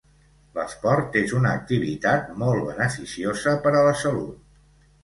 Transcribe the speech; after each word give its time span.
L'esport 0.53 1.17
és 1.21 1.35
una 1.41 1.51
activitat 1.59 2.35
molt 2.45 2.67
beneficiosa 2.71 3.57
per 3.69 3.77
a 3.83 3.89
la 3.91 3.95
salut. 4.07 4.63